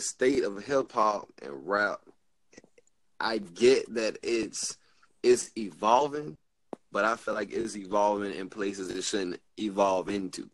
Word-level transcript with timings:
the 0.00 0.06
state 0.06 0.44
of 0.44 0.64
hip 0.64 0.92
hop 0.92 1.28
and 1.42 1.68
rap, 1.68 2.00
I 3.20 3.36
get 3.36 3.94
that 3.94 4.16
it's 4.22 4.78
it's 5.22 5.50
evolving, 5.58 6.38
but 6.90 7.04
I 7.04 7.16
feel 7.16 7.34
like 7.34 7.52
it's 7.52 7.76
evolving 7.76 8.32
in 8.32 8.48
places 8.48 8.88
it 8.88 9.04
shouldn't 9.04 9.40
evolve 9.58 10.08
into. 10.08 10.48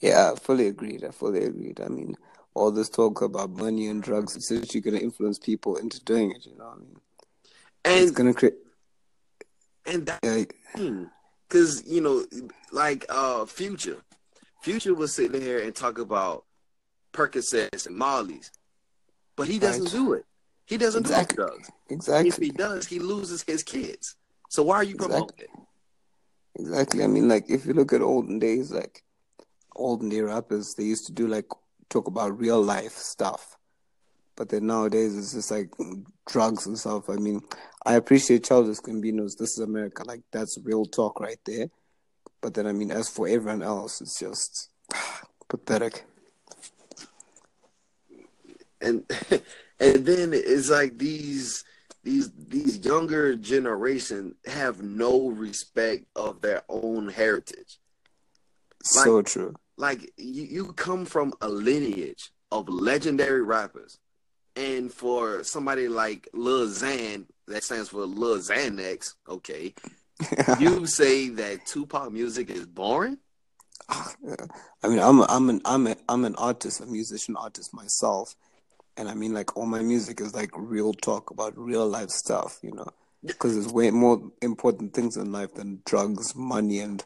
Yeah, 0.00 0.32
I 0.32 0.38
fully 0.38 0.68
agreed. 0.68 1.04
I 1.04 1.10
fully 1.10 1.44
agreed. 1.44 1.82
I 1.84 1.88
mean, 1.88 2.16
all 2.54 2.70
this 2.70 2.88
talk 2.88 3.20
about 3.20 3.50
money 3.50 3.88
and 3.88 4.02
drugs 4.02 4.34
is 4.34 4.50
actually 4.50 4.80
going 4.80 4.96
to 4.96 5.04
influence 5.04 5.38
people 5.38 5.76
into 5.76 6.02
doing 6.02 6.30
it. 6.30 6.46
You 6.46 6.56
know 6.56 6.64
what 6.64 6.76
I 6.76 6.80
mean? 6.80 7.00
And 7.84 8.00
it's 8.00 8.12
going 8.12 8.32
to 8.32 8.38
create. 8.38 8.54
And 9.84 10.06
that, 10.06 10.20
Yeah, 10.22 11.04
because 11.46 11.86
you 11.86 12.00
know, 12.00 12.24
like 12.72 13.04
uh, 13.10 13.44
Future, 13.44 13.98
Future 14.62 14.94
was 14.94 15.12
sitting 15.12 15.42
here 15.42 15.60
and 15.60 15.74
talk 15.74 15.98
about 15.98 16.44
Percocets 17.12 17.86
and 17.86 17.96
Molly's, 17.96 18.50
but 19.36 19.48
he 19.48 19.58
doesn't 19.58 19.84
Right. 19.84 19.92
do 19.92 20.12
it. 20.14 20.26
He 20.66 20.76
doesn't 20.76 21.00
Exactly. 21.00 21.36
do 21.36 21.42
drugs. 21.42 21.70
Exactly. 21.88 22.28
If 22.28 22.36
he 22.36 22.50
does, 22.50 22.86
he 22.86 22.98
loses 22.98 23.42
his 23.42 23.62
kids. 23.62 24.16
So 24.48 24.62
why 24.62 24.76
are 24.76 24.84
you 24.84 24.96
promoting 24.96 25.38
it? 25.38 25.50
Exactly. 26.56 27.02
I 27.04 27.06
mean, 27.06 27.28
like 27.28 27.48
if 27.48 27.66
you 27.66 27.72
look 27.72 27.92
at 27.92 28.02
olden 28.02 28.38
days, 28.38 28.70
like 28.72 29.02
olden 29.76 30.08
day 30.08 30.20
rappers, 30.20 30.74
they 30.74 30.84
used 30.84 31.06
to 31.06 31.12
do 31.12 31.26
like 31.26 31.46
talk 31.88 32.06
about 32.06 32.38
real 32.38 32.60
life 32.62 32.92
stuff, 32.92 33.56
but 34.36 34.48
then 34.48 34.66
nowadays 34.66 35.16
it's 35.16 35.32
just 35.32 35.50
like 35.50 35.70
drugs 36.26 36.66
and 36.66 36.78
stuff. 36.78 37.08
I 37.08 37.16
mean, 37.16 37.40
I 37.86 37.94
appreciate 37.94 38.44
Childish 38.44 38.78
Gambino's 38.80 39.36
"This 39.36 39.52
Is 39.52 39.60
America," 39.60 40.04
like 40.04 40.22
that's 40.32 40.58
real 40.62 40.84
talk 40.84 41.20
right 41.20 41.38
there. 41.46 41.70
But 42.40 42.54
then, 42.54 42.66
I 42.66 42.72
mean, 42.72 42.90
as 42.90 43.08
for 43.08 43.28
everyone 43.28 43.62
else, 43.62 44.00
it's 44.00 44.18
just 44.18 44.70
pathetic. 45.48 46.04
And 48.80 49.04
and 49.80 50.06
then 50.06 50.32
it's 50.32 50.70
like 50.70 50.98
these 50.98 51.64
these 52.02 52.30
these 52.32 52.84
younger 52.84 53.36
generation 53.36 54.34
have 54.46 54.82
no 54.82 55.28
respect 55.30 56.06
of 56.16 56.40
their 56.40 56.62
own 56.68 57.08
heritage. 57.08 57.78
So 58.82 59.22
true. 59.22 59.54
like 59.76 60.10
you, 60.16 60.44
you 60.44 60.72
come 60.72 61.04
from 61.04 61.34
a 61.40 61.48
lineage 61.48 62.32
of 62.50 62.68
legendary 62.68 63.42
rappers. 63.42 63.98
And 64.56 64.92
for 64.92 65.44
somebody 65.44 65.88
like 65.88 66.28
Lil 66.34 66.66
Xan 66.66 67.26
that 67.46 67.62
stands 67.62 67.88
for 67.88 68.04
Lil 68.04 68.38
Xanax 68.38 69.14
okay 69.28 69.72
you 70.58 70.86
say 70.86 71.28
that 71.28 71.66
Tupac 71.66 72.12
music 72.12 72.50
is 72.50 72.66
boring? 72.66 73.18
Ah, 73.88 74.12
I 74.82 74.88
mean, 74.88 74.98
I'm 74.98 75.20
a, 75.20 75.26
I'm 75.28 75.48
an 75.50 75.60
I'm 75.64 75.86
a, 75.86 75.96
I'm 76.08 76.24
an 76.24 76.34
artist, 76.36 76.80
a 76.80 76.86
musician 76.86 77.36
artist 77.36 77.74
myself, 77.74 78.36
and 78.96 79.08
I 79.08 79.14
mean, 79.14 79.32
like 79.34 79.56
all 79.56 79.66
my 79.66 79.80
music 79.82 80.20
is 80.20 80.34
like 80.34 80.50
real 80.56 80.92
talk 80.92 81.30
about 81.30 81.56
real 81.56 81.86
life 81.88 82.10
stuff, 82.10 82.58
you 82.62 82.72
know, 82.72 82.86
because 83.24 83.54
there's 83.54 83.72
way 83.72 83.90
more 83.90 84.20
important 84.42 84.94
things 84.94 85.16
in 85.16 85.32
life 85.32 85.54
than 85.54 85.80
drugs, 85.86 86.34
money, 86.36 86.80
and, 86.80 87.02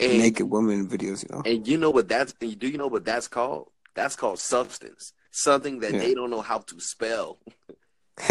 and 0.00 0.18
naked 0.18 0.48
women 0.50 0.88
videos, 0.88 1.22
you 1.22 1.34
know. 1.34 1.42
And 1.44 1.66
you 1.66 1.76
know 1.78 1.90
what 1.90 2.08
that's 2.08 2.32
do 2.34 2.46
you 2.48 2.78
know 2.78 2.86
what 2.88 3.04
that's 3.04 3.28
called? 3.28 3.70
That's 3.94 4.16
called 4.16 4.38
substance. 4.38 5.12
Something 5.30 5.80
that 5.80 5.92
Yeah. 5.92 6.00
they 6.00 6.14
don't 6.14 6.30
know 6.30 6.40
how 6.40 6.58
to 6.58 6.80
spell. 6.80 7.38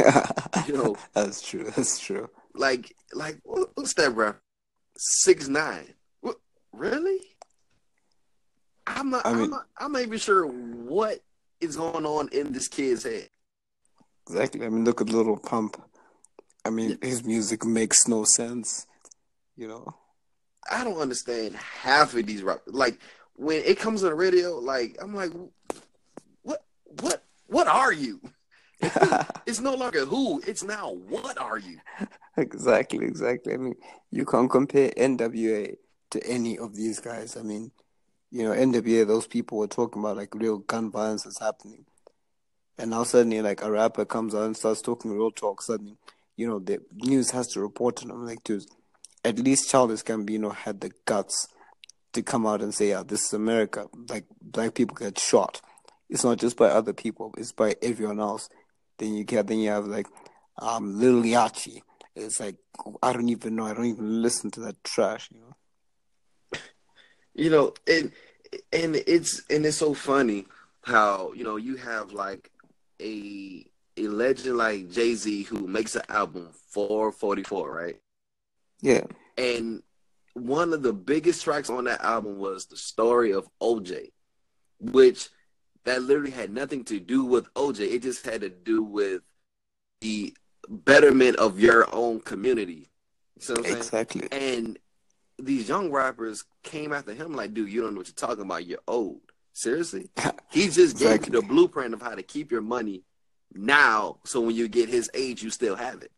You 0.68 0.73
know, 0.73 0.95
That's 1.14 1.42
true. 1.42 1.64
That's 1.75 2.00
true. 2.00 2.30
like 2.53 2.94
like 3.14 3.40
what- 3.44 3.70
what's 3.75 3.94
that 3.94 4.14
bro? 4.14 4.34
Six 4.98 5.48
nine. 5.48 5.94
What 6.22 6.38
really? 6.73 7.20
I'm 8.86 9.09
not 9.09 9.25
I 9.25 9.30
I 9.30 9.34
mean- 9.34 9.44
am 9.45 9.50
not 9.52 9.66
I'm 9.78 9.92
not 9.92 10.02
even 10.02 10.18
sure 10.20 10.45
what 10.45 11.20
is 11.59 11.75
going 11.75 12.05
on 12.05 12.30
in 12.30 12.52
this 12.52 12.67
kid's 12.67 13.03
head. 13.03 13.30
Exactly. 14.27 14.66
I 14.66 14.69
mean, 14.69 14.83
look 14.83 15.02
at 15.02 15.09
Little 15.09 15.38
Pump. 15.38 15.81
I 16.66 16.69
mean, 16.69 16.97
his 17.02 17.23
music 17.23 17.63
makes 17.63 18.08
no 18.08 18.25
sense, 18.25 18.88
you 19.56 19.67
know. 19.67 19.96
I 20.69 20.84
don't 20.84 21.00
understand 21.00 21.56
half 21.56 22.13
of 22.13 22.25
these 22.25 22.44
rappers. 22.44 22.73
Like 22.73 23.00
when 23.35 23.63
it 23.63 23.79
comes 23.79 24.03
on 24.03 24.09
the 24.09 24.16
radio, 24.16 24.57
like 24.57 24.97
I'm 25.01 25.16
like, 25.16 25.31
what 26.41 26.66
what 27.01 27.23
what 27.47 27.67
are 27.67 27.94
you? 27.94 28.19
It's 29.47 29.62
no 29.62 29.75
longer 29.75 30.03
who, 30.03 30.41
it's 30.46 30.62
now 30.62 30.91
what 30.91 31.38
are 31.38 31.57
you? 31.57 31.79
Exactly, 32.35 33.06
exactly. 33.06 33.53
I 33.53 33.57
mean, 33.57 33.75
you 34.12 34.25
can't 34.25 34.51
compare 34.51 34.90
NWA 34.90 35.78
to 36.12 36.28
any 36.28 36.57
of 36.57 36.75
these 36.75 37.00
guys. 37.00 37.38
I 37.38 37.44
mean, 37.44 37.72
you 38.32 38.44
know, 38.44 38.52
NWA, 38.52 39.08
those 39.08 39.28
people 39.28 39.58
were 39.58 39.68
talking 39.68 40.02
about 40.02 40.18
like 40.18 40.36
real 40.36 40.58
gun 40.58 40.92
violence 40.92 41.26
is 41.26 41.40
happening. 41.40 41.86
And 42.78 42.92
now 42.92 43.04
suddenly, 43.04 43.42
like 43.42 43.64
a 43.64 43.72
rapper 43.72 44.06
comes 44.06 44.36
out 44.36 44.44
and 44.44 44.56
starts 44.56 44.82
talking 44.82 45.12
real 45.12 45.32
talk. 45.32 45.62
Suddenly, 45.62 45.98
you 46.36 46.48
know, 46.48 46.60
the 46.60 46.80
news 46.94 47.32
has 47.32 47.48
to 47.50 47.62
report 47.62 48.04
on 48.04 48.12
him. 48.12 48.26
Like, 48.26 48.44
dude, 48.44 48.66
at 49.24 49.40
least 49.40 49.70
Childish 49.70 50.04
Gambino 50.04 50.54
had 50.54 50.82
the 50.82 50.92
guts 51.06 51.48
to 52.14 52.22
come 52.22 52.46
out 52.46 52.62
and 52.62 52.74
say, 52.74 52.90
"Yeah, 52.90 53.04
this 53.04 53.26
is 53.26 53.34
America." 53.34 53.88
Like, 54.10 54.26
black 54.42 54.76
people 54.76 54.96
get 54.96 55.18
shot. 55.18 55.62
It's 56.09 56.24
not 56.24 56.38
just 56.38 56.56
by 56.56 56.68
other 56.68 56.94
people; 56.94 57.34
it's 57.38 57.52
by 57.52 57.76
everyone 57.82 58.20
else. 58.20 58.48
Then 59.00 59.16
you 59.16 59.24
get, 59.24 59.48
then 59.48 59.59
you 59.59 59.70
have 59.70 59.86
like, 59.88 60.08
um, 60.59 61.00
Lil 61.00 61.24
Yachty. 61.24 61.82
It's 62.16 62.40
like 62.40 62.58
I 63.02 63.12
don't 63.14 63.30
even 63.30 63.56
know. 63.56 63.66
I 63.66 63.74
don't 63.74 63.86
even 63.86 64.22
listen 64.22 64.52
to 64.52 64.59
that 64.62 64.84
trash. 64.84 65.30
You 65.34 65.42
know. 65.42 65.56
You 67.38 67.50
know, 67.50 67.74
and 67.88 68.12
and 68.74 68.96
it's 69.08 69.44
and 69.50 69.66
it's 69.66 69.78
so 69.78 69.94
funny 69.94 70.48
how, 70.84 71.31
you 71.34 71.44
know, 71.44 71.56
you 71.56 71.78
have 71.78 72.12
like 72.12 72.52
a 73.00 73.66
a 73.96 74.08
legend 74.08 74.58
like 74.58 74.90
Jay 74.92 75.14
Z 75.16 75.44
who 75.44 75.68
makes 75.68 75.96
an 75.96 76.03
album 76.09 76.50
for 76.72 77.12
44, 77.12 77.72
right? 77.74 77.96
Yeah. 78.81 79.06
And 79.38 79.84
one 80.34 80.74
of 80.74 80.84
the 80.84 80.94
biggest 80.94 81.44
tracks 81.44 81.70
on 81.70 81.86
that 81.86 82.02
album 82.02 82.38
was 82.38 82.66
the 82.66 82.78
story 82.78 83.34
of 83.34 83.47
OJ, 83.62 84.12
which 84.80 85.30
that 85.86 86.03
literally 86.03 86.31
had 86.31 86.52
nothing 86.52 86.84
to 86.86 87.00
do 87.00 87.24
with 87.24 87.52
OJ. 87.53 87.80
It 87.80 88.02
just 88.02 88.26
had 88.26 88.42
to 88.42 88.50
do 88.50 88.84
with 88.84 89.22
the 90.02 90.36
betterment 90.70 91.38
of 91.38 91.59
your 91.59 91.88
own 91.94 92.20
community. 92.20 92.90
You 93.36 93.42
see 93.42 93.53
what 93.53 93.59
I'm 93.59 93.64
saying? 93.66 93.78
Exactly. 93.78 94.28
And 94.31 94.80
these 95.40 95.70
young 95.70 95.92
rappers 95.92 96.46
came 96.64 96.94
after 96.94 97.14
him 97.14 97.36
like, 97.36 97.53
dude, 97.53 97.70
you 97.72 97.81
don't 97.81 97.94
know 97.94 98.00
what 98.00 98.08
you're 98.08 98.16
talking 98.16 98.44
about. 98.46 98.66
You're 98.66 98.80
old. 98.88 99.22
Seriously? 99.53 100.09
He 100.52 100.66
just 100.70 100.98
gave 100.98 101.08
Exactly. 101.16 101.34
you 101.36 101.42
the 101.42 101.48
blueprint 101.48 101.94
of 101.94 102.02
how 102.02 102.14
to 102.16 102.22
keep 102.24 102.52
your 102.52 102.62
money 102.62 103.03
now, 103.53 104.18
so 104.26 104.42
when 104.42 104.56
you 104.56 104.68
get 104.68 104.90
his 104.90 105.09
age, 105.14 105.42
you 105.42 105.50
still 105.50 105.76
have 105.76 106.02
it. 106.03 106.12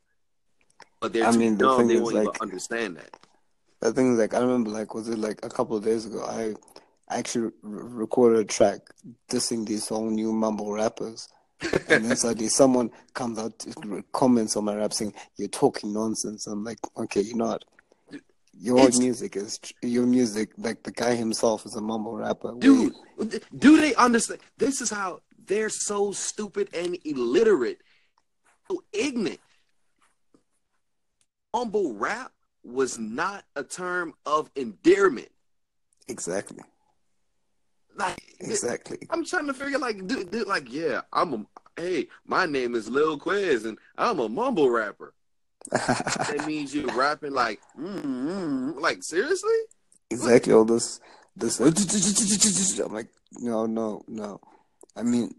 But 0.99 1.13
they're 1.13 1.25
I 1.27 1.31
too 1.31 1.37
mean, 1.39 1.57
the 1.57 1.65
they 1.83 1.99
won't 1.99 2.13
even 2.13 2.25
like- 2.25 2.41
understand 2.41 2.97
that. 2.97 3.15
The 3.81 3.93
thing 3.93 4.11
is, 4.13 4.19
like, 4.19 4.33
I 4.33 4.39
remember, 4.39 4.71
like, 4.71 4.93
was 4.93 5.07
it 5.07 5.17
like 5.17 5.39
a 5.45 5.49
couple 5.49 5.77
of 5.77 5.85
days 5.85 6.05
ago? 6.05 6.21
I 6.25 6.53
actually 7.09 7.45
r- 7.45 7.51
recorded 7.63 8.39
a 8.39 8.43
track 8.43 8.81
dissing 9.31 9.65
these 9.65 9.87
whole 9.87 10.09
new 10.09 10.33
mumble 10.33 10.73
rappers, 10.73 11.29
and 11.87 12.03
then 12.05 12.15
suddenly 12.17 12.47
someone 12.49 12.91
comes 13.13 13.39
out, 13.39 13.57
to- 13.59 14.03
comments 14.11 14.57
on 14.57 14.65
my 14.65 14.75
rap 14.75 14.91
saying, 14.91 15.13
"You're 15.37 15.47
talking 15.47 15.93
nonsense." 15.93 16.45
I'm 16.45 16.65
like, 16.65 16.79
okay, 16.97 17.21
you 17.21 17.35
know 17.35 17.47
what? 17.47 17.63
Your 18.53 18.79
It's- 18.79 18.99
music 18.99 19.35
is 19.35 19.59
your 19.81 20.05
music. 20.05 20.51
Like 20.57 20.83
the 20.83 20.91
guy 20.91 21.15
himself 21.15 21.65
is 21.65 21.75
a 21.75 21.81
mumble 21.81 22.15
rapper. 22.17 22.53
Dude, 22.57 22.93
do 23.57 23.79
they 23.79 23.95
understand? 23.95 24.41
This 24.57 24.81
is 24.81 24.89
how 24.89 25.21
they're 25.45 25.69
so 25.69 26.11
stupid 26.11 26.69
and 26.73 26.97
illiterate, 27.05 27.81
so 28.69 28.83
ignorant. 28.91 29.39
Mumble 31.53 31.93
rap 31.93 32.31
was 32.63 32.99
not 32.99 33.43
a 33.55 33.63
term 33.63 34.13
of 34.25 34.51
endearment. 34.55 35.29
exactly, 36.07 36.59
Like, 37.95 38.21
exactly. 38.39 38.97
I'm 39.09 39.23
trying 39.25 39.47
to 39.47 39.53
figure, 39.53 39.77
like, 39.79 40.05
dude, 40.07 40.31
dude, 40.31 40.47
like, 40.47 40.71
yeah, 40.71 41.01
I'm 41.13 41.33
a, 41.33 41.45
hey, 41.77 42.07
my 42.25 42.45
name 42.45 42.75
is 42.75 42.89
Lil 42.89 43.17
Quiz, 43.17 43.65
and 43.65 43.77
I'm 43.97 44.19
a 44.19 44.27
mumble 44.29 44.69
rapper. 44.69 45.13
That 45.71 46.43
means 46.47 46.73
you're 46.73 46.93
rapping 46.95 47.33
like, 47.33 47.59
mm, 47.79 48.01
mm, 48.03 48.79
like, 48.79 49.03
seriously? 49.03 49.49
exactly 50.11 50.51
all 50.53 50.65
this 50.65 50.99
this 51.35 51.59
I'm 51.59 52.93
like 52.93 53.09
no 53.39 53.67
no 53.67 54.01
no 54.07 54.41
I 54.95 55.03
mean 55.03 55.35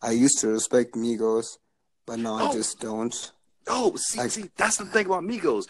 I 0.00 0.12
used 0.12 0.38
to 0.40 0.48
respect 0.48 0.94
Migos 0.94 1.58
but 2.06 2.18
now 2.18 2.36
I 2.36 2.48
Oh. 2.48 2.52
just 2.54 2.80
don't 2.80 3.32
Oh, 3.68 3.94
see, 3.96 4.18
Like- 4.18 4.30
see, 4.30 4.50
that's 4.56 4.76
the 4.78 4.86
thing 4.86 5.06
about 5.06 5.24
Migos. 5.24 5.66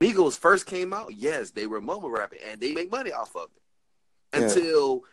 Migos 0.00 0.36
first 0.38 0.66
came 0.66 0.92
out, 0.92 1.14
yes, 1.14 1.50
they 1.50 1.66
were 1.66 1.80
mumble 1.80 2.10
rapping, 2.10 2.40
and 2.46 2.60
they 2.60 2.72
make 2.74 2.90
money 2.92 3.10
off 3.10 3.34
of 3.34 3.48
it. 3.56 3.62
Yeah. 4.38 4.46
Until 4.46 5.04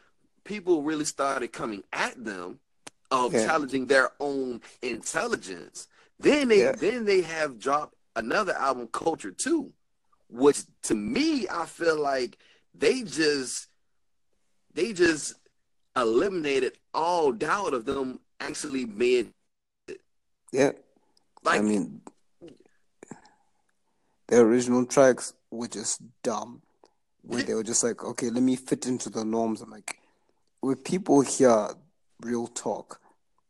people 0.43 0.83
really 0.83 1.05
started 1.05 1.53
coming 1.53 1.83
at 1.93 2.21
them 2.23 2.59
of 3.09 3.33
Yeah. 3.33 3.45
challenging 3.45 3.85
their 3.87 4.11
own 4.19 4.61
intelligence. 4.81 5.87
Then 6.19 6.47
they 6.47 6.63
Yeah. 6.63 6.71
then 6.73 7.05
they 7.05 7.21
have 7.21 7.59
dropped 7.59 7.95
another 8.15 8.53
album, 8.53 8.87
Culture 8.87 9.31
Two, 9.31 9.73
which 10.29 10.63
to 10.83 10.95
me 10.95 11.47
I 11.49 11.65
feel 11.65 11.99
like 11.99 12.37
they 12.73 13.03
just 13.03 13.67
they 14.73 14.93
just 14.93 15.33
eliminated 15.95 16.77
all 16.93 17.31
doubt 17.31 17.73
of 17.73 17.85
them 17.85 18.19
actually 18.39 18.85
being. 18.85 19.33
Yeah, 20.51 20.71
Like 21.43 21.59
I 21.59 21.61
mean, 21.63 22.01
the 24.27 24.39
original 24.39 24.85
tracks 24.85 25.33
were 25.51 25.67
just 25.67 26.01
dumb. 26.23 26.61
Where 27.23 27.43
they 27.43 27.53
were 27.53 27.63
just 27.63 27.83
like, 27.83 28.05
okay, 28.05 28.29
let 28.29 28.41
me 28.41 28.55
fit 28.55 28.87
into 28.87 29.09
the 29.09 29.25
norms. 29.25 29.61
I'm 29.61 29.69
like, 29.69 29.99
when 30.61 30.77
people 30.77 31.19
hear 31.21 31.69
real 32.21 32.47
talk, 32.47 33.01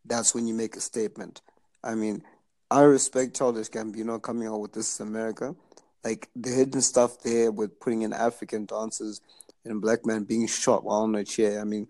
that's 0.04 0.34
when 0.34 0.48
you 0.48 0.56
make 0.56 0.76
a 0.76 0.82
statement. 0.82 1.42
I 1.84 1.94
mean, 1.94 2.24
I 2.70 2.82
respect 2.82 3.36
Childish 3.38 3.70
Gambino 3.70 4.22
coming 4.22 4.48
out 4.48 4.60
with 4.60 4.74
This 4.74 4.94
is 4.94 5.00
America. 5.00 5.56
Like 6.04 6.30
the 6.36 6.50
hidden 6.50 6.82
stuff 6.82 7.22
there 7.22 7.52
with 7.52 7.80
putting 7.80 8.02
in 8.04 8.14
African 8.14 8.66
dancers 8.66 9.22
and 9.64 9.78
a 9.78 9.80
black 9.80 10.06
man 10.06 10.24
being 10.24 10.48
shot 10.48 10.84
while 10.84 11.02
on 11.02 11.16
a 11.16 11.24
chair. 11.24 11.60
I 11.62 11.64
mean, 11.64 11.88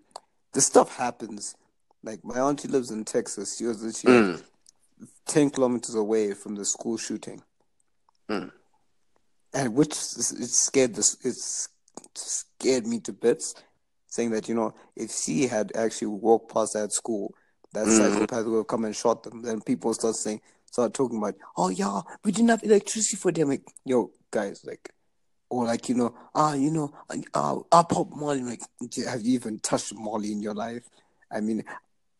this 0.52 0.66
stuff 0.66 0.96
happens. 0.96 1.56
Like 2.02 2.24
my 2.24 2.38
auntie 2.38 2.68
lives 2.68 2.90
in 2.90 3.04
Texas. 3.04 3.56
She 3.56 3.64
was 3.64 3.82
literally 3.82 4.38
Mm. 4.38 4.42
10 5.26 5.50
kilometers 5.50 5.94
away 5.94 6.34
from 6.34 6.54
the 6.54 6.64
school 6.64 6.96
shooting. 6.96 7.42
Mm. 8.28 8.50
And 9.54 9.74
which 9.74 9.92
it 9.92 10.48
scared 10.50 10.94
this 10.94 11.16
it's 11.22 11.68
scared 12.14 12.86
me 12.86 13.00
to 13.00 13.12
bits, 13.12 13.54
saying 14.06 14.30
that, 14.30 14.48
you 14.48 14.54
know, 14.54 14.74
if 14.96 15.10
she 15.10 15.46
had 15.46 15.72
actually 15.76 16.08
walked 16.08 16.52
past 16.52 16.72
that 16.74 16.92
school, 16.92 17.34
that 17.72 17.86
Mhm. 17.86 17.96
psychopath 17.96 18.46
would 18.46 18.56
have 18.58 18.66
come 18.66 18.84
and 18.84 18.96
shot 18.96 19.22
them. 19.22 19.42
Then 19.42 19.60
people 19.60 19.92
start 19.94 20.16
saying 20.16 20.40
start 20.70 20.94
talking 20.94 21.18
about, 21.18 21.34
oh 21.56 21.68
yeah, 21.68 22.00
we 22.24 22.32
didn't 22.32 22.50
have 22.50 22.62
electricity 22.62 23.16
for 23.16 23.32
them. 23.32 23.48
Like, 23.48 23.64
yo, 23.84 24.10
guys, 24.30 24.64
like 24.64 24.90
or 25.50 25.64
like, 25.64 25.88
you 25.88 25.94
know, 25.94 26.14
ah, 26.34 26.52
you 26.54 26.70
know, 26.70 26.92
uh, 27.34 27.56
I 27.72 27.82
pop 27.82 28.10
Molly. 28.10 28.42
Like, 28.42 28.60
have 29.06 29.22
you 29.22 29.34
even 29.34 29.58
touched 29.60 29.94
Molly 29.94 30.32
in 30.32 30.42
your 30.42 30.54
life? 30.54 30.84
I 31.32 31.40
mean, 31.40 31.64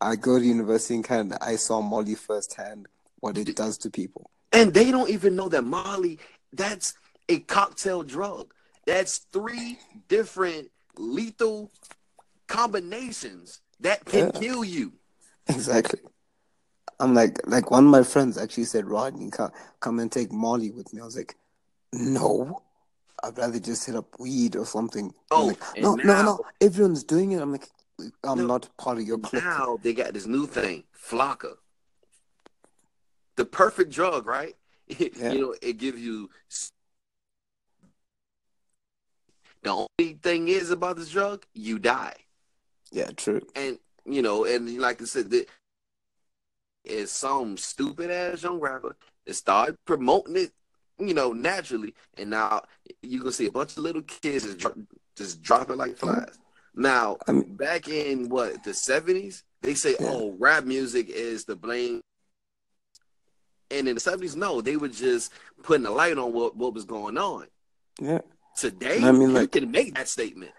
I 0.01 0.17
go 0.17 0.39
to 0.39 0.45
university 0.45 0.95
in 0.95 1.03
Canada. 1.03 1.39
I 1.41 1.57
saw 1.57 1.81
Molly 1.81 2.15
firsthand 2.15 2.87
what 3.21 3.37
it 3.37 3.55
does 3.55 3.77
to 3.79 3.91
people. 3.91 4.31
And 4.53 4.73
they 4.73 4.91
don't 4.91 5.11
even 5.11 5.37
know 5.37 5.49
that 5.51 5.65
Molly, 5.65 6.19
that's 6.53 6.95
a 7.29 7.41
cocktail 7.41 8.03
drug. 8.03 8.55
That's 8.87 9.19
three 9.33 9.79
different 10.09 10.71
lethal 10.97 11.71
combinations 12.47 13.61
that 13.81 14.05
can 14.07 14.31
Yeah. 14.33 14.41
kill 14.41 14.65
you. 14.65 14.93
Exactly. 15.49 16.01
I'm 17.01 17.15
like, 17.15 17.39
like 17.47 17.71
one 17.71 17.85
of 17.85 17.91
my 17.91 18.03
friends 18.03 18.37
actually 18.39 18.65
said, 18.65 18.87
Rodney, 18.87 19.31
come, 19.31 19.51
come 19.81 19.99
and 20.01 20.11
take 20.11 20.33
Molly 20.33 20.71
with 20.71 20.93
me. 20.93 21.01
I 21.01 21.05
was 21.05 21.17
like, 21.17 21.37
no, 21.93 22.63
I'd 23.23 23.39
rather 23.39 23.59
just 23.61 23.87
hit 23.87 23.95
up 23.97 24.19
weed 24.19 24.57
or 24.57 24.67
something. 24.67 25.15
Oh, 25.31 25.47
like, 25.47 25.61
no, 25.79 25.95
no, 25.95 26.03
now- 26.05 26.23
no, 26.23 26.41
everyone's 26.61 27.05
doing 27.05 27.33
it. 27.33 27.41
I'm 27.41 27.53
like, 27.53 27.69
I'm 28.25 28.39
No. 28.39 28.47
not 28.47 28.69
part 28.79 28.99
of 28.99 29.05
your 29.05 29.19
clique. 29.19 29.43
Now 29.45 29.79
they 29.83 29.93
got 29.93 30.13
this 30.13 30.27
new 30.27 30.47
thing, 30.47 30.85
Flakka. 30.97 31.55
The 33.37 33.45
perfect 33.45 33.91
drug, 33.93 34.27
right? 34.27 34.55
Yeah. 34.99 35.33
you 35.33 35.41
know, 35.41 35.55
it 35.63 35.79
gives 35.79 36.01
you. 36.01 36.31
The 39.63 39.71
only 39.71 40.15
thing 40.23 40.49
is 40.49 40.71
about 40.71 40.97
this 40.97 41.11
drug, 41.11 41.45
you 41.53 41.79
die. 41.79 42.15
Yeah, 42.91 43.11
true. 43.17 43.43
and 43.55 43.79
you 44.07 44.23
know, 44.23 44.45
and 44.45 44.79
like 44.79 45.03
I 45.03 45.05
said, 45.05 45.31
that 45.31 45.47
is 46.89 47.11
some 47.11 47.57
stupid 47.57 48.11
ass 48.11 48.43
young 48.43 48.61
rapper 48.61 48.97
that 49.27 49.35
started 49.35 49.77
promoting 49.85 50.37
it, 50.37 50.53
you 50.99 51.15
know, 51.15 51.33
naturally, 51.33 51.95
and 52.17 52.31
now 52.31 52.63
you 53.03 53.21
can 53.21 53.33
see 53.33 53.47
a 53.47 53.53
bunch 53.53 53.73
of 53.77 53.83
little 53.83 54.03
kids 54.03 54.45
just, 54.45 54.59
dro- 54.59 54.75
just 55.17 55.43
dropping 55.43 55.77
like 55.77 55.97
flies. 55.97 56.39
Now, 56.75 57.19
I 57.27 57.33
mean- 57.33 57.57
back 57.57 57.89
in 57.89 58.29
what 58.29 58.65
the 58.65 58.75
seventies, 58.75 59.45
they 59.63 59.75
say, 59.75 59.97
Yeah. 60.01 60.11
"Oh, 60.11 60.37
rap 60.39 60.65
music 60.65 61.09
is 61.09 61.45
the 61.45 61.57
blame." 61.57 62.01
And 63.71 63.87
in 63.89 63.95
the 63.97 64.01
seventies, 64.01 64.37
no, 64.37 64.61
they 64.61 64.77
were 64.77 64.89
just 64.89 65.33
putting 65.63 65.87
a 65.87 65.91
light 65.91 66.17
on 66.17 66.33
what, 66.33 66.57
what 66.57 66.73
was 66.75 66.85
going 66.85 67.19
on. 67.19 67.47
Yeah. 68.01 68.21
Today, 68.57 69.01
I 69.03 69.13
mean, 69.13 69.35
you 69.37 69.47
can 69.49 69.71
make 69.71 69.95
that 69.95 70.09
statement. 70.09 70.53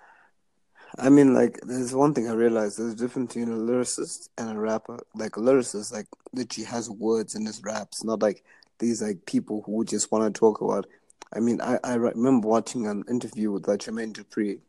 I 0.98 1.10
mean, 1.10 1.34
like, 1.34 1.60
there's 1.62 1.94
one 1.94 2.14
thing 2.14 2.30
I 2.30 2.34
realized. 2.34 2.80
There's 2.80 2.94
a 2.94 2.98
difference 2.98 3.34
between 3.34 3.54
a 3.54 3.58
lyricist 3.58 4.30
and 4.38 4.50
a 4.50 4.60
rapper. 4.60 5.00
Like, 5.16 5.38
a 5.38 5.40
lyricist, 5.40 5.94
like, 5.94 6.08
literally 6.34 6.66
has 6.66 6.90
words 6.90 7.36
in 7.36 7.46
his 7.46 7.62
raps, 7.64 8.04
not 8.04 8.22
like 8.22 8.44
these, 8.80 9.02
like, 9.02 9.26
people 9.26 9.62
who 9.66 9.86
just 9.86 10.12
want 10.12 10.34
to 10.34 10.40
talk 10.40 10.62
about. 10.62 10.88
I 11.34 11.40
mean, 11.40 11.62
I, 11.62 11.78
I 11.84 11.94
remember 11.96 12.48
watching 12.48 12.88
an 12.88 13.04
interview 13.10 13.52
with 13.52 13.68
like, 13.68 13.82
Jermaine 13.82 14.14
Dupri 14.14 14.60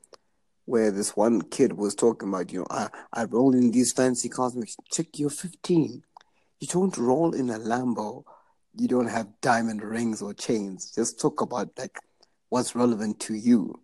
where 0.67 0.91
this 0.91 1.17
one 1.17 1.43
kid 1.43 1.73
was 1.73 1.95
talking 1.95 2.29
about, 2.29 2.53
you 2.53 2.61
know, 2.61 2.67
I, 2.71 2.89
I 3.13 3.25
roll 3.25 3.55
in 3.55 3.71
these 3.71 3.93
fancy 3.93 4.29
cars. 4.29 4.55
Chick, 4.91 5.19
you're 5.19 5.31
15. 5.31 6.05
You 6.61 6.67
don't 6.69 6.97
roll 6.97 7.35
in 7.35 7.51
a 7.51 7.59
Lambo. 7.59 8.25
You 8.77 8.87
don't 8.87 9.09
have 9.09 9.27
diamond 9.41 9.83
rings 9.83 10.23
or 10.23 10.33
chains. 10.35 10.93
Just 10.95 11.19
talk 11.19 11.41
about, 11.41 11.71
like, 11.77 11.99
what's 12.51 12.77
relevant 12.77 13.19
to 13.21 13.35
you. 13.35 13.81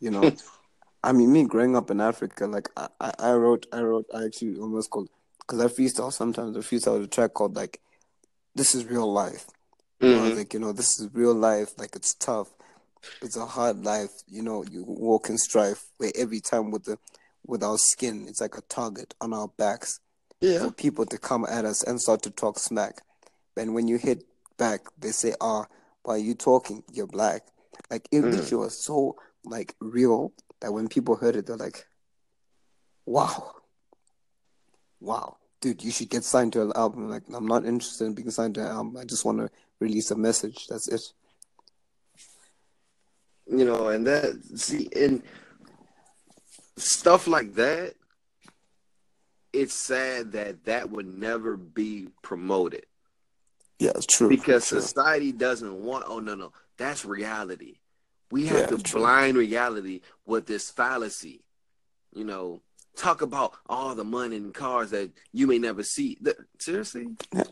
You 0.00 0.10
know, 0.10 0.36
I 1.02 1.12
mean, 1.12 1.32
me 1.32 1.44
growing 1.44 1.76
up 1.76 1.90
in 1.90 2.00
Africa, 2.00 2.46
like 2.46 2.68
I, 2.76 2.88
I, 3.18 3.32
wrote, 3.32 3.66
I 3.72 3.80
wrote, 3.80 4.06
I 4.14 4.24
actually 4.24 4.58
almost 4.58 4.90
called 4.90 5.08
because 5.40 5.60
I 5.60 5.66
freestyle 5.66 6.12
sometimes. 6.12 6.56
I 6.56 6.60
freestyle 6.60 7.02
a 7.02 7.06
track 7.06 7.34
called 7.34 7.56
like, 7.56 7.80
"This 8.54 8.74
is 8.74 8.84
real 8.86 9.10
life." 9.12 9.46
You 10.00 10.08
know, 10.10 10.28
like, 10.28 10.52
you 10.54 10.60
know, 10.60 10.72
this 10.72 10.98
is 11.00 11.08
real 11.14 11.34
life. 11.34 11.78
Like 11.78 11.96
it's 11.96 12.14
tough. 12.14 12.48
It's 13.22 13.36
a 13.36 13.46
hard 13.46 13.84
life. 13.84 14.10
You 14.28 14.42
know, 14.42 14.62
you 14.64 14.84
walk 14.86 15.28
in 15.28 15.38
strife 15.38 15.86
where 15.98 16.12
every 16.16 16.40
time 16.40 16.70
with 16.70 16.84
the 16.84 16.98
with 17.46 17.62
our 17.62 17.78
skin, 17.78 18.26
it's 18.28 18.40
like 18.40 18.56
a 18.58 18.62
target 18.62 19.14
on 19.20 19.32
our 19.32 19.48
backs 19.48 20.00
Yeah, 20.40 20.66
for 20.66 20.72
people 20.72 21.06
to 21.06 21.18
come 21.18 21.46
at 21.48 21.64
us 21.64 21.82
and 21.82 22.00
start 22.00 22.22
to 22.22 22.30
talk 22.30 22.58
smack. 22.58 23.02
And 23.56 23.74
when 23.74 23.88
you 23.88 23.96
hit 23.96 24.24
back, 24.58 24.86
they 24.98 25.10
say, 25.12 25.34
"Ah, 25.40 25.66
why 26.02 26.14
are 26.14 26.18
you 26.18 26.34
talking? 26.34 26.82
You're 26.92 27.06
black." 27.06 27.46
Like 27.90 28.08
it 28.12 28.22
Mm. 28.22 28.30
literally 28.32 28.64
was 28.64 28.84
so 28.84 29.16
like 29.46 29.74
real 29.80 30.32
that 30.60 30.72
when 30.72 30.88
people 30.88 31.16
heard 31.16 31.36
it, 31.36 31.46
they're 31.46 31.56
like, 31.56 31.86
"Wow, 33.06 33.54
wow, 35.00 35.36
dude, 35.60 35.82
you 35.84 35.90
should 35.90 36.10
get 36.10 36.24
signed 36.24 36.52
to 36.54 36.62
an 36.62 36.72
album." 36.74 37.08
Like, 37.08 37.22
I'm 37.32 37.46
not 37.46 37.64
interested 37.64 38.04
in 38.04 38.14
being 38.14 38.30
signed 38.30 38.56
to 38.56 38.60
an 38.62 38.66
album. 38.68 38.96
I 38.96 39.04
just 39.04 39.24
want 39.24 39.38
to 39.38 39.50
release 39.80 40.10
a 40.10 40.16
message. 40.16 40.66
That's 40.68 40.88
it. 40.88 41.02
you 43.48 43.64
know, 43.64 43.88
and 43.88 44.06
that 44.06 44.42
see 44.56 44.88
and 44.96 45.22
stuff 46.76 47.26
like 47.26 47.54
that. 47.54 47.94
It's 49.52 49.72
sad 49.72 50.32
that 50.32 50.64
that 50.64 50.90
would 50.90 51.06
never 51.06 51.56
be 51.56 52.08
promoted 52.20 52.84
Yeah, 53.78 53.92
it's 53.94 54.04
true. 54.04 54.28
because 54.28 54.68
true. 54.68 54.80
society 54.82 55.32
doesn't 55.32 55.72
want. 55.82 56.04
Oh 56.08 56.18
no, 56.20 56.34
no, 56.34 56.52
that's 56.76 57.04
reality. 57.06 57.76
We 58.30 58.46
have 58.46 58.58
Yeah, 58.60 58.66
to 58.66 58.78
true. 58.78 59.00
blind 59.00 59.36
reality 59.36 60.00
with 60.24 60.46
this 60.46 60.70
fallacy. 60.70 61.42
You 62.12 62.24
know, 62.24 62.62
talk 62.96 63.22
about 63.22 63.52
all 63.68 63.94
the 63.94 64.04
money 64.04 64.36
and 64.36 64.52
cars 64.54 64.90
that 64.90 65.12
you 65.32 65.46
may 65.46 65.58
never 65.58 65.82
see. 65.82 66.16
Th- 66.16 66.36
seriously, 66.58 67.16
Yeah. 67.32 67.44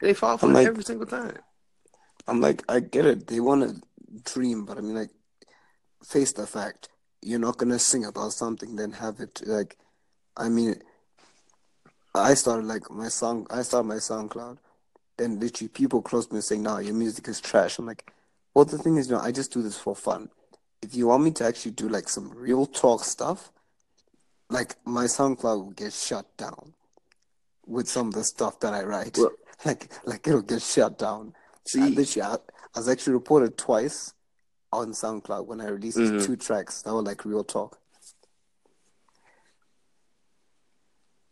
they 0.00 0.12
fall 0.14 0.36
for 0.38 0.48
like- 0.48 0.66
every 0.66 0.84
single 0.84 1.06
time. 1.06 1.38
I'm 2.26 2.40
like, 2.40 2.62
I 2.68 2.80
get 2.80 3.06
it. 3.06 3.26
They 3.28 3.40
want 3.40 3.62
to 3.62 3.82
dream, 4.32 4.64
but 4.66 4.76
I 4.76 4.80
mean, 4.82 4.94
like, 4.94 5.10
face 6.04 6.32
the 6.32 6.46
fact. 6.46 6.88
You're 7.22 7.38
not 7.38 7.56
gonna 7.56 7.78
sing 7.78 8.04
about 8.04 8.32
something, 8.32 8.76
then 8.76 8.92
have 8.92 9.18
it 9.20 9.40
like. 9.46 9.78
I 10.36 10.48
mean, 10.48 10.80
I 12.14 12.34
started 12.34 12.66
like 12.66 12.90
my 12.90 13.08
song. 13.08 13.46
I 13.50 13.62
started 13.62 13.88
my 13.88 13.96
SoundCloud. 13.96 14.58
Then 15.16 15.40
literally 15.40 15.68
people 15.68 16.00
close 16.02 16.26
to 16.26 16.34
me 16.34 16.40
saying, 16.40 16.62
"Nah, 16.62 16.78
your 16.78 16.94
music 16.94 17.26
is 17.28 17.40
trash." 17.40 17.78
I'm 17.78 17.86
like, 17.86 18.12
well, 18.58 18.64
the 18.64 18.76
thing 18.76 18.96
is, 18.96 19.08
you 19.08 19.14
know, 19.14 19.20
I 19.20 19.30
just 19.30 19.52
do 19.52 19.62
this 19.62 19.78
for 19.78 19.94
fun. 19.94 20.30
If 20.82 20.92
you 20.92 21.06
want 21.06 21.22
me 21.22 21.30
to 21.30 21.44
actually 21.44 21.70
do 21.70 21.88
like 21.88 22.08
some 22.08 22.28
real 22.30 22.66
talk 22.66 23.04
stuff, 23.04 23.52
like 24.50 24.74
my 24.84 25.04
SoundCloud 25.04 25.64
will 25.64 25.70
get 25.70 25.92
shut 25.92 26.36
down 26.36 26.74
with 27.68 27.88
some 27.88 28.08
of 28.08 28.14
the 28.14 28.24
stuff 28.24 28.58
that 28.58 28.74
I 28.74 28.82
write. 28.82 29.16
Well- 29.16 29.30
like, 29.64 29.92
like 30.04 30.26
it'll 30.26 30.42
get 30.42 30.60
shut 30.60 30.98
down. 30.98 31.34
See, 31.68 31.80
I 31.80 31.86
literally, 31.90 32.22
I, 32.22 32.34
I 32.74 32.78
was 32.80 32.88
actually 32.88 33.12
reported 33.12 33.56
twice 33.56 34.12
on 34.72 34.90
SoundCloud 34.90 35.46
when 35.46 35.60
I 35.60 35.68
released 35.68 35.98
Mhm. 35.98 36.26
two 36.26 36.34
tracks 36.34 36.82
that 36.82 36.92
were 36.92 37.00
like 37.02 37.24
real 37.24 37.44
talk. 37.44 37.78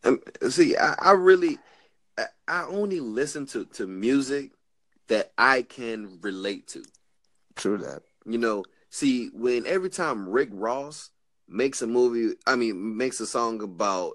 Um, 0.04 0.20
see, 0.48 0.76
I, 0.76 0.94
I 1.00 1.10
really, 1.10 1.58
I, 2.16 2.26
I 2.46 2.66
only 2.66 3.00
listen 3.00 3.46
to, 3.46 3.64
to 3.64 3.88
music 3.88 4.52
that 5.08 5.32
I 5.36 5.62
can 5.62 6.20
relate 6.22 6.68
to. 6.68 6.84
True 7.56 7.78
that. 7.78 8.02
You 8.24 8.38
know, 8.38 8.64
see, 8.90 9.28
when 9.32 9.66
every 9.66 9.90
time 9.90 10.28
Rick 10.28 10.50
Ross 10.52 11.10
makes 11.48 11.82
a 11.82 11.86
movie, 11.86 12.36
I 12.46 12.56
mean, 12.56 12.96
makes 12.96 13.20
a 13.20 13.26
song 13.26 13.62
about 13.62 14.12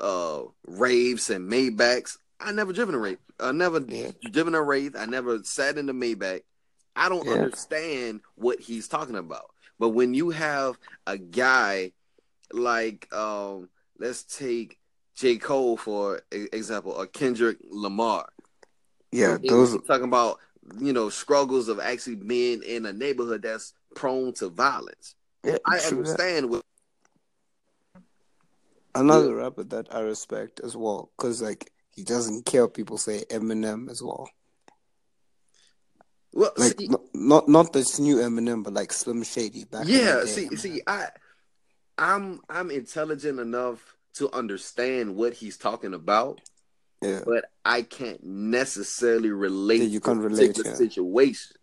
uh 0.00 0.42
raves 0.66 1.30
and 1.30 1.50
Maybachs, 1.50 2.18
I 2.38 2.52
never 2.52 2.72
driven 2.72 2.94
a 2.94 2.98
rave. 2.98 3.18
I 3.40 3.52
never 3.52 3.80
Yeah. 3.80 4.10
driven 4.30 4.54
a 4.54 4.62
rave. 4.62 4.94
I 4.96 5.06
never 5.06 5.42
sat 5.42 5.78
in 5.78 5.86
the 5.86 5.92
Maybach. 5.92 6.42
I 6.94 7.08
don't 7.08 7.26
Yeah. 7.26 7.32
understand 7.32 8.20
what 8.36 8.60
he's 8.60 8.88
talking 8.88 9.16
about. 9.16 9.50
But 9.78 9.90
when 9.90 10.14
you 10.14 10.30
have 10.30 10.78
a 11.06 11.18
guy 11.18 11.92
like 12.52 13.12
um, 13.12 13.68
let's 13.98 14.22
take 14.22 14.78
J. 15.14 15.36
Cole 15.36 15.76
for 15.76 16.22
example, 16.30 16.92
or 16.92 17.06
Kendrick 17.06 17.58
Lamar. 17.68 18.28
Yeah, 19.12 19.38
those 19.42 19.80
talking 19.86 20.04
about 20.04 20.40
you 20.78 20.92
know 20.92 21.08
struggles 21.08 21.68
of 21.68 21.80
actually 21.80 22.16
being 22.16 22.62
in 22.62 22.86
a 22.86 22.92
neighborhood 22.92 23.42
that's 23.42 23.74
prone 23.94 24.32
to 24.34 24.48
violence. 24.48 25.14
Yeah, 25.44 25.58
I 25.66 25.78
understand. 25.78 26.50
With 26.50 26.62
another 28.94 29.28
yeah. 29.28 29.42
rapper 29.42 29.64
that 29.64 29.94
I 29.94 30.00
respect 30.00 30.60
as 30.60 30.76
well, 30.76 31.10
because 31.16 31.42
like 31.42 31.70
he 31.94 32.02
doesn't 32.02 32.46
care 32.46 32.68
people 32.68 32.98
say 32.98 33.24
Eminem 33.30 33.90
as 33.90 34.02
well. 34.02 34.28
Well, 36.32 36.52
like 36.56 36.78
see, 36.78 36.90
not 37.14 37.48
not 37.48 37.72
this 37.72 37.98
new 37.98 38.16
Eminem, 38.16 38.62
but 38.62 38.74
like 38.74 38.92
Slim 38.92 39.22
Shady 39.22 39.64
back. 39.64 39.84
Yeah, 39.86 40.24
see, 40.26 40.54
see, 40.56 40.82
I, 40.86 41.08
I'm 41.96 42.40
I'm 42.50 42.70
intelligent 42.70 43.40
enough 43.40 43.96
to 44.14 44.30
understand 44.32 45.16
what 45.16 45.32
he's 45.32 45.56
talking 45.56 45.94
about. 45.94 46.40
Yeah. 47.02 47.20
But 47.24 47.46
I 47.64 47.82
can't 47.82 48.22
necessarily 48.24 49.30
relate 49.30 49.82
yeah, 49.82 49.88
you 49.88 50.00
can't 50.00 50.20
relate 50.20 50.54
to 50.56 50.62
the 50.62 50.70
yeah. 50.70 50.74
situation. 50.76 51.56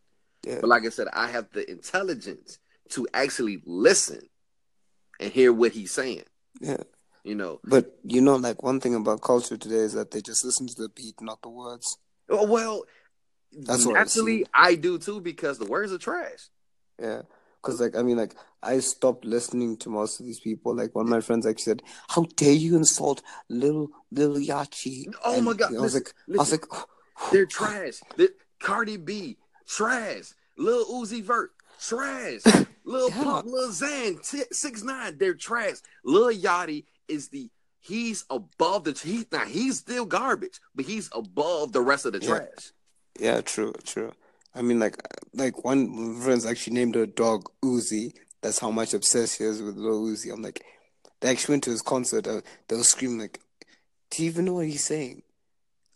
Yeah. 0.46 0.58
But 0.62 0.70
like 0.70 0.86
I 0.86 0.90
said, 0.90 1.08
I 1.14 1.28
have 1.28 1.48
the 1.54 1.70
intelligence 1.70 2.60
to 2.90 3.08
actually 3.14 3.62
listen 3.66 4.22
and 5.20 5.32
hear 5.32 5.52
what 5.52 5.72
he's 5.72 5.92
saying. 5.92 6.24
Yeah. 6.60 6.84
You 7.24 7.36
know. 7.36 7.60
But 7.64 7.98
you 8.04 8.22
know, 8.22 8.36
like 8.36 8.62
one 8.62 8.80
thing 8.80 8.96
about 8.96 9.22
culture 9.22 9.58
today 9.58 9.76
is 9.76 9.94
that 9.94 10.12
they 10.12 10.22
just 10.22 10.44
listen 10.44 10.68
to 10.68 10.76
the 10.76 10.90
beat, 10.90 11.16
not 11.22 11.42
the 11.42 11.50
words. 11.50 11.98
Well, 12.28 12.86
that's 13.52 13.86
what 13.86 13.98
actually 13.98 14.46
I 14.54 14.76
do 14.76 14.98
too 14.98 15.22
because 15.22 15.58
the 15.58 15.66
words 15.66 15.92
are 15.92 15.98
trash. 15.98 16.50
Yeah, 17.02 17.22
because 17.64 17.80
like 17.80 17.96
I 17.96 18.02
mean, 18.02 18.18
like 18.18 18.36
I 18.62 18.80
stopped 18.80 19.26
listening 19.26 19.78
to 19.78 19.90
most 19.90 20.20
of 20.20 20.26
these 20.26 20.40
people. 20.40 20.76
Like 20.76 20.94
one 20.94 21.06
of 21.06 21.10
my 21.10 21.22
friends 21.22 21.46
actually 21.46 21.64
said, 21.64 21.84
"How 22.10 22.26
dare 22.36 22.54
you 22.54 22.76
insult 22.76 23.22
little 23.50 23.90
little 24.12 24.38
Yachty?" 24.38 25.06
Oh 25.24 25.36
and, 25.36 25.46
my 25.46 25.54
god! 25.54 25.76
I 25.76 25.80
was 25.80 25.94
like, 25.94 26.14
listen, 26.28 26.40
I 26.40 26.42
was 26.42 26.52
like, 26.52 26.66
oh, 26.72 26.86
they're 27.32 27.46
trash. 27.46 28.02
They're, 28.18 28.30
Cardi 28.60 28.98
B, 28.98 29.38
trash. 29.68 30.34
Lil 30.58 30.86
Uzi 30.86 31.24
Vert, 31.24 31.52
trash. 31.80 32.42
Lil 32.86 33.10
yeah. 33.10 33.24
Pump, 33.24 33.48
Lil 33.48 33.70
Xan, 33.70 34.30
t- 34.30 34.44
six 34.52 34.84
nine, 34.84 35.18
they're 35.18 35.34
trash. 35.34 35.78
Lil 36.04 36.32
Yachty 36.32 36.86
is 37.08 37.30
the 37.30 37.50
he's 37.80 38.26
above 38.30 38.84
the 38.84 38.92
he 38.92 39.26
now 39.32 39.46
he's 39.46 39.80
still 39.80 40.06
garbage, 40.06 40.60
but 40.76 40.86
he's 40.86 41.10
above 41.14 41.72
the 41.72 41.82
rest 41.82 42.06
of 42.06 42.14
the 42.14 42.20
yeah. 42.20 42.28
trash. 42.28 42.72
Yeah, 43.20 43.42
true, 43.42 43.74
true. 43.84 44.12
I 44.56 44.62
mean, 44.62 44.80
like, 44.80 44.96
like 45.34 45.64
one 45.64 46.22
friends 46.22 46.46
actually 46.46 46.74
named 46.74 46.96
her 46.96 47.06
dog 47.06 47.50
Uzi. 47.64 48.14
That's 48.42 48.60
how 48.60 48.72
much 48.72 48.94
obsessed 48.94 49.38
she 49.38 49.46
is 49.46 49.62
with 49.62 49.78
Lil 49.78 50.04
Uzi. 50.04 50.32
I'm 50.32 50.42
like, 50.42 50.64
they 51.22 51.30
actually 51.30 51.54
went 51.54 51.64
to 51.64 51.72
his 51.72 51.82
concert. 51.82 52.28
Uh, 52.28 52.42
they 52.68 52.76
were 52.76 52.84
screaming 52.84 53.20
like, 53.20 53.40
"Do 54.12 54.24
you 54.24 54.30
even 54.30 54.46
know 54.46 54.56
what 54.56 54.68
he's 54.68 54.84
saying?" 54.84 55.24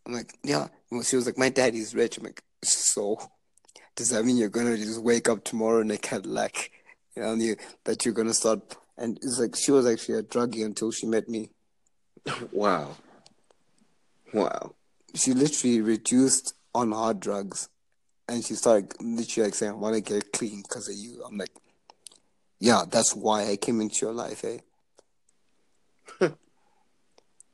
I'm 0.05 0.13
like, 0.13 0.33
"Yeah." 0.43 0.69
Well, 0.89 1.03
she 1.03 1.17
was 1.17 1.25
like, 1.25 1.37
"My 1.37 1.49
daddy's 1.49 1.93
rich." 1.93 2.17
I'm 2.17 2.23
like, 2.23 2.41
"So, 2.63 3.19
does 3.95 4.09
that 4.09 4.23
mean 4.23 4.37
you're 4.37 4.49
gonna 4.49 4.77
just 4.77 5.01
wake 5.01 5.27
up 5.27 5.43
tomorrow 5.43 5.81
in 5.81 5.91
a 5.91 5.97
Cadillac, 5.97 6.71
you 7.15 7.21
know, 7.21 7.33
you, 7.33 7.57
that 7.83 8.05
you're 8.05 8.13
gonna 8.13 8.33
start?" 8.33 8.77
And 8.97 9.17
it's 9.21 9.37
like 9.37 9.55
she 9.55 9.71
was 9.71 9.85
actually 9.85 10.19
a 10.19 10.23
druggie 10.23 10.65
until 10.65 10.91
she 10.91 11.05
met 11.05 11.27
me. 11.29 11.51
Wow. 12.51 12.95
Wow. 14.33 14.75
She 15.13 15.33
literally 15.33 15.81
reduced 15.81 16.53
on 16.73 16.91
hard 16.91 17.19
drugs, 17.19 17.69
and 18.29 18.43
she 18.43 18.55
started 18.55 18.93
literally 19.01 19.48
like 19.48 19.55
saying, 19.55 19.72
"I 19.74 19.75
want 19.75 19.96
to 19.96 20.01
get 20.01 20.31
clean 20.34 20.62
because 20.62 20.89
of 20.89 20.96
you." 20.96 21.24
I'm 21.24 21.38
like, 21.38 21.51
"Yeah, 22.60 22.84
that's 22.89 23.15
why 23.15 23.48
I 23.50 23.57
came 23.57 23.81
into 23.81 24.05
your 24.05 24.13
life, 24.13 24.43
eh?" 24.43 24.60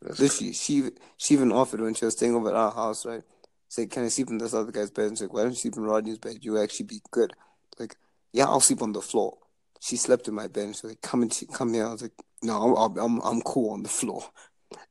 literally, 0.01 0.53
she 0.53 0.91
she 1.17 1.33
even 1.33 1.51
offered 1.51 1.81
when 1.81 1.93
she 1.93 2.05
was 2.05 2.15
staying 2.15 2.35
over 2.35 2.49
at 2.49 2.55
our 2.55 2.71
house, 2.71 3.05
right? 3.05 3.23
Say, 3.69 3.85
"Can 3.87 4.05
I 4.05 4.09
sleep 4.09 4.29
in 4.29 4.37
this 4.37 4.53
other 4.53 4.71
guy's 4.71 4.91
bed?" 4.91 5.07
And 5.07 5.17
she's 5.17 5.23
like, 5.23 5.33
"Why 5.33 5.43
don't 5.43 5.51
you 5.51 5.57
sleep 5.57 5.77
in 5.77 5.83
Rodney's 5.83 6.17
bed? 6.17 6.37
You 6.41 6.61
actually 6.61 6.87
be 6.87 7.01
good." 7.11 7.33
Like, 7.79 7.95
yeah, 8.31 8.45
I'll 8.45 8.59
sleep 8.59 8.81
on 8.81 8.93
the 8.93 9.01
floor. 9.01 9.37
She 9.79 9.97
slept 9.97 10.27
in 10.27 10.33
my 10.35 10.47
bed. 10.47 10.65
And 10.65 10.75
she's 10.75 10.83
like, 10.83 11.01
"Come 11.01 11.21
and 11.23 11.43
come 11.53 11.73
here." 11.73 11.87
I 11.87 11.91
was 11.91 12.01
like, 12.01 12.13
"No, 12.41 12.75
I'm 12.75 12.97
I'm 12.97 13.19
I'm 13.21 13.41
cool 13.41 13.71
on 13.71 13.83
the 13.83 13.89
floor. 13.89 14.23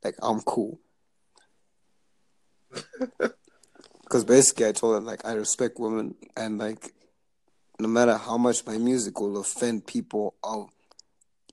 Like, 0.03 0.15
I'm 0.21 0.39
cool." 0.41 0.79
because 4.13 4.25
basically 4.25 4.67
I 4.67 4.73
told 4.73 4.93
her 4.93 4.99
like 4.99 5.25
I 5.25 5.33
respect 5.33 5.79
women 5.79 6.13
and 6.37 6.59
like 6.59 6.93
no 7.79 7.87
matter 7.87 8.15
how 8.15 8.37
much 8.37 8.63
my 8.63 8.77
music 8.77 9.19
will 9.19 9.39
offend 9.39 9.87
people, 9.87 10.35
I'll 10.43 10.71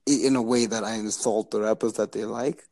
in 0.06 0.36
a 0.36 0.42
way 0.42 0.66
that 0.66 0.84
I 0.84 0.96
insult 0.96 1.50
the 1.50 1.62
rappers 1.62 1.94
that 1.94 2.12
they 2.12 2.26
like. 2.26 2.64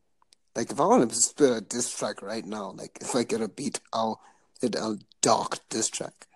Like 0.55 0.71
if 0.71 0.79
I 0.79 0.85
want 0.85 1.09
to 1.09 1.17
spit 1.17 1.57
a 1.57 1.63
diss 1.63 1.97
track 1.97 2.21
right 2.21 2.45
now, 2.45 2.73
like 2.73 2.99
if 3.01 3.17
I 3.17 3.23
get 3.23 3.41
a 3.41 3.49
beat, 3.49 3.81
I'll 3.91 4.21
hit 4.61 4.75
a 4.75 4.99
dark 5.23 5.61
diss 5.71 5.89
track. 5.89 6.27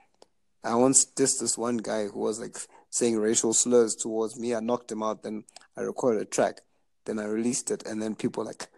I 0.65 0.75
once 0.77 1.05
dissed 1.05 1.41
this 1.41 1.59
one 1.59 1.77
guy 1.77 2.07
who 2.07 2.21
was 2.21 2.41
like 2.41 2.57
saying 2.89 3.19
racial 3.19 3.53
slurs 3.53 3.95
towards 3.95 4.41
me. 4.41 4.55
I 4.55 4.61
knocked 4.61 4.91
him 4.91 5.03
out. 5.03 5.25
Then 5.25 5.45
I 5.77 5.83
recorded 5.83 6.23
a 6.23 6.25
track. 6.25 6.63
Then 7.05 7.19
I 7.19 7.25
released 7.25 7.71
it, 7.71 7.85
and 7.85 8.01
then 8.01 8.15
people 8.15 8.47
like 8.47 8.69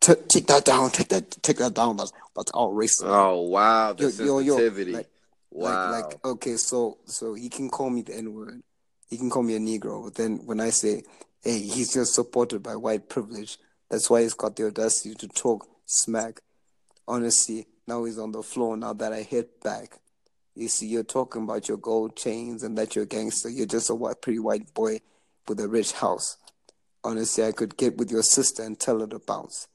take 0.00 0.46
that 0.46 0.64
down, 0.64 0.90
take 0.90 1.08
that, 1.08 1.30
take 1.42 1.58
that 1.58 1.74
down. 1.74 1.96
That's 1.96 2.12
that's 2.34 2.50
all 2.52 2.74
racist. 2.74 3.04
Oh 3.04 3.42
wow, 3.42 3.92
the 3.92 4.04
yo, 4.04 4.10
sensitivity. 4.10 4.92
Yo, 4.92 4.96
yo, 4.96 4.98
like, 4.98 5.10
wow. 5.50 5.90
Like, 5.90 6.04
like 6.04 6.26
okay, 6.26 6.56
so 6.56 6.98
so 7.04 7.34
he 7.34 7.48
can 7.48 7.68
call 7.68 7.90
me 7.90 8.02
the 8.02 8.16
N 8.16 8.32
word, 8.32 8.62
he 9.08 9.16
can 9.16 9.30
call 9.30 9.42
me 9.42 9.56
a 9.56 9.58
Negro, 9.58 10.04
but 10.04 10.14
then 10.14 10.38
when 10.44 10.60
I 10.60 10.70
say, 10.70 11.02
hey, 11.42 11.58
he's 11.58 11.92
just 11.92 12.14
supported 12.14 12.62
by 12.62 12.76
white 12.76 13.08
privilege, 13.08 13.58
that's 13.90 14.08
why 14.10 14.22
he's 14.22 14.34
got 14.34 14.56
the 14.56 14.66
audacity 14.66 15.14
to 15.14 15.28
talk 15.28 15.66
smack. 15.86 16.40
Honestly, 17.06 17.66
now 17.86 18.04
he's 18.04 18.18
on 18.18 18.32
the 18.32 18.42
floor. 18.42 18.76
Now 18.76 18.92
that 18.92 19.12
I 19.12 19.22
hit 19.22 19.62
back, 19.62 19.98
you 20.54 20.68
see, 20.68 20.86
you're 20.86 21.04
talking 21.04 21.44
about 21.44 21.68
your 21.68 21.78
gold 21.78 22.16
chains 22.16 22.62
and 22.62 22.76
that 22.76 22.94
you're 22.94 23.04
a 23.04 23.08
gangster. 23.08 23.48
You're 23.48 23.66
just 23.66 23.88
a 23.88 23.94
white, 23.94 24.20
pretty 24.20 24.40
white 24.40 24.74
boy 24.74 25.00
with 25.46 25.58
a 25.60 25.68
rich 25.68 25.92
house. 25.92 26.36
Honestly, 27.02 27.44
I 27.44 27.52
could 27.52 27.76
get 27.76 27.96
with 27.96 28.10
your 28.10 28.22
sister 28.22 28.62
and 28.62 28.78
tell 28.78 29.00
her 29.00 29.06
to 29.06 29.18
bounce 29.20 29.68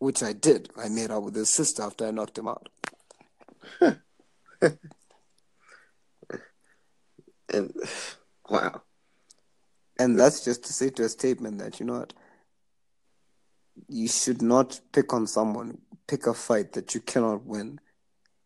which 0.00 0.22
I 0.22 0.32
did. 0.32 0.70
I 0.76 0.88
made 0.88 1.10
out 1.12 1.22
with 1.22 1.36
his 1.36 1.50
sister 1.50 1.82
after 1.82 2.06
I 2.06 2.10
knocked 2.10 2.38
him 2.38 2.48
out. 2.48 2.68
and 7.52 7.72
wow. 8.48 8.82
And 9.98 10.18
that's 10.18 10.44
just 10.44 10.64
to 10.64 10.72
say 10.72 10.90
to 10.90 11.04
a 11.04 11.08
statement 11.08 11.58
that 11.58 11.78
you 11.78 11.86
know 11.86 12.00
what 12.00 12.14
you 13.88 14.08
should 14.08 14.42
not 14.42 14.80
pick 14.92 15.12
on 15.12 15.26
someone, 15.26 15.78
pick 16.06 16.26
a 16.26 16.34
fight 16.34 16.72
that 16.72 16.94
you 16.94 17.00
cannot 17.00 17.44
win. 17.44 17.78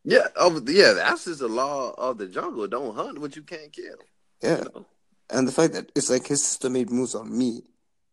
Yeah, 0.05 0.27
oh, 0.37 0.61
yeah, 0.67 0.93
that's 0.93 1.25
just 1.25 1.41
the 1.41 1.49
law 1.49 1.95
of 1.97 2.19
the 2.19 2.27
jungle. 2.27 2.67
Don't 2.67 2.95
hunt 2.95 3.19
what 3.19 3.37
you 3.37 3.43
can't 3.43 3.73
kill. 3.73 3.97
Yeah. 4.43 4.59
You 4.59 4.65
know? 4.65 4.87
And 5.31 5.49
the 5.49 5.53
fact 5.53 5.73
that 5.73 5.91
it's 5.95 6.11
like 6.11 6.27
his 6.27 6.45
sister 6.45 6.69
made 6.69 6.91
moves 6.91 7.15
on 7.15 7.37
me 7.37 7.63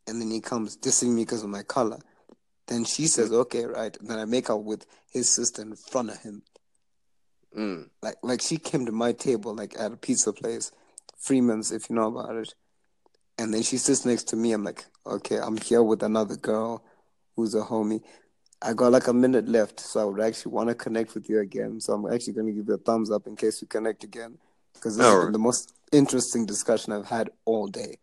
and 0.08 0.22
then 0.22 0.32
he 0.32 0.40
comes 0.40 0.78
dissing 0.78 1.14
me 1.14 1.24
because 1.24 1.44
of 1.44 1.50
my 1.50 1.64
color. 1.64 2.00
Then 2.68 2.86
she 2.86 3.08
says, 3.08 3.32
"Okay, 3.32 3.66
right." 3.66 3.96
And 3.98 4.08
then 4.10 4.20
I 4.20 4.26
make 4.26 4.50
out 4.50 4.64
with 4.64 4.86
his 5.10 5.30
sister 5.30 5.62
in 5.62 5.76
front 5.76 6.10
of 6.10 6.22
him. 6.22 6.44
Mm. 7.58 7.90
Like, 8.02 8.16
like 8.24 8.42
she 8.42 8.58
came 8.58 8.86
to 8.86 8.92
my 8.92 9.12
table, 9.12 9.54
like 9.54 9.76
at 9.78 9.92
a 9.92 9.98
pizza 9.98 10.32
place, 10.32 10.72
Freeman's, 11.18 11.72
if 11.72 11.90
you 11.90 11.96
know 11.96 12.08
about 12.08 12.36
it. 12.36 12.54
And 13.38 13.54
then 13.54 13.64
she 13.64 13.78
sits 13.78 14.06
next 14.06 14.30
to 14.30 14.36
me. 14.36 14.54
I'm 14.54 14.64
like, 14.64 14.86
okay, 15.06 15.38
I'm 15.38 15.58
here 15.58 15.84
with 15.84 16.04
another 16.04 16.36
girl 16.36 16.84
who's 17.36 17.56
a 17.56 17.62
homie. 17.62 18.02
I 18.62 18.74
got 18.74 18.92
like 18.92 19.08
a 19.08 19.14
minute 19.14 19.50
left, 19.50 19.80
so 19.80 20.00
I 20.00 20.06
would 20.06 20.22
actually 20.22 20.52
want 20.52 20.70
to 20.70 20.76
connect 20.76 21.16
with 21.16 21.28
you 21.28 21.40
again. 21.40 21.82
So 21.82 21.94
I'm 21.94 22.14
actually 22.14 22.34
going 22.34 22.48
to 22.48 22.54
give 22.54 22.68
you 22.68 22.76
a 22.76 22.78
thumbs 22.78 23.10
up 23.10 23.26
in 23.26 23.36
case 23.36 23.62
we 23.62 23.68
connect 23.68 24.04
again, 24.04 24.38
because 24.74 24.98
this 24.98 25.06
is 25.06 25.32
the 25.32 25.40
most 25.40 25.74
interesting 25.92 26.46
discussion 26.46 26.94
I've 26.94 27.08
had 27.08 27.32
all 27.46 27.68
day. 27.68 27.98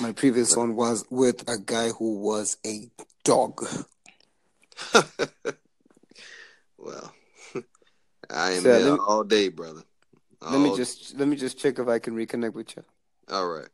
My 0.00 0.12
previous 0.12 0.56
one 0.56 0.74
was 0.76 1.04
with 1.10 1.48
a 1.48 1.58
guy 1.58 1.88
who 1.88 2.18
was 2.18 2.56
a 2.66 2.90
dog. 3.24 3.64
well, 6.78 7.14
I 8.30 8.52
am 8.52 8.62
so, 8.62 8.78
here 8.78 8.92
me, 8.92 8.98
all 9.06 9.24
day, 9.24 9.48
brother. 9.48 9.82
All 10.40 10.52
let 10.52 10.60
me 10.60 10.76
just 10.76 11.16
let 11.18 11.28
me 11.28 11.36
just 11.36 11.58
check 11.58 11.78
if 11.78 11.88
I 11.88 11.98
can 11.98 12.14
reconnect 12.14 12.54
with 12.54 12.76
you. 12.76 12.84
All 13.30 13.48
right. 13.48 13.68